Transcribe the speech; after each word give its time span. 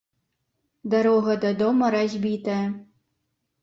Дарога 0.95 1.37
да 1.45 1.53
дома 1.61 1.93
разбітая. 1.99 2.61